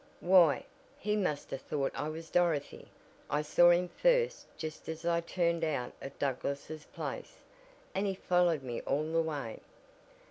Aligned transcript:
"Why, 0.21 0.65
he 0.97 1.15
must 1.15 1.51
have 1.51 1.61
thought 1.61 1.91
I 1.93 2.09
was 2.09 2.31
Dorothy. 2.31 2.87
I 3.29 3.43
saw 3.43 3.69
him 3.69 3.87
first 3.87 4.47
just 4.57 4.89
as 4.89 5.05
I 5.05 5.21
turned 5.21 5.63
out 5.63 5.91
of 6.01 6.13
the 6.13 6.17
Douglass' 6.17 6.87
place, 6.91 7.43
and 7.93 8.07
he 8.07 8.15
followed 8.15 8.63
me 8.63 8.81
all 8.81 9.11
the 9.11 9.21
way. 9.21 9.59